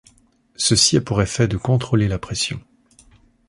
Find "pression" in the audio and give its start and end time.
2.17-2.59